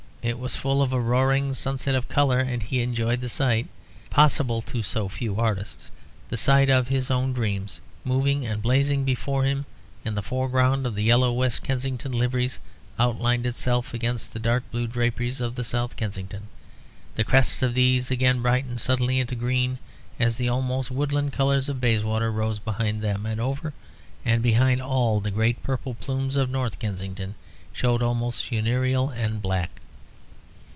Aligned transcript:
It 0.23 0.37
was 0.37 0.55
full 0.55 0.83
of 0.83 0.93
a 0.93 1.01
roaring 1.01 1.55
sunset 1.55 1.95
of 1.95 2.07
colour, 2.07 2.37
and 2.37 2.61
he 2.61 2.81
enjoyed 2.81 3.21
the 3.21 3.27
sight, 3.27 3.67
possible 4.11 4.61
to 4.61 4.83
so 4.83 5.09
few 5.09 5.39
artists 5.39 5.89
the 6.29 6.37
sight 6.37 6.69
of 6.69 6.89
his 6.89 7.09
own 7.09 7.33
dreams 7.33 7.81
moving 8.03 8.45
and 8.45 8.61
blazing 8.61 9.03
before 9.03 9.45
him. 9.45 9.65
In 10.05 10.13
the 10.13 10.21
foreground 10.21 10.85
the 10.85 11.01
yellow 11.01 11.29
of 11.29 11.33
the 11.33 11.39
West 11.39 11.63
Kensington 11.63 12.11
liveries 12.11 12.59
outlined 12.99 13.47
itself 13.47 13.95
against 13.95 14.31
the 14.31 14.37
dark 14.39 14.63
blue 14.69 14.85
draperies 14.85 15.41
of 15.41 15.57
South 15.65 15.95
Kensington. 15.97 16.49
The 17.15 17.23
crests 17.23 17.63
of 17.63 17.73
these 17.73 18.11
again 18.11 18.43
brightened 18.43 18.79
suddenly 18.79 19.17
into 19.19 19.33
green 19.33 19.79
as 20.19 20.37
the 20.37 20.49
almost 20.49 20.91
woodland 20.91 21.33
colours 21.33 21.67
of 21.67 21.81
Bayswater 21.81 22.31
rose 22.31 22.59
behind 22.59 23.01
them. 23.01 23.25
And 23.25 23.41
over 23.41 23.73
and 24.23 24.43
behind 24.43 24.83
all, 24.83 25.19
the 25.19 25.31
great 25.31 25.63
purple 25.63 25.95
plumes 25.95 26.35
of 26.35 26.47
North 26.51 26.77
Kensington 26.77 27.33
showed 27.73 28.03
almost 28.03 28.45
funereal 28.45 29.09
and 29.09 29.41
black. 29.41 29.81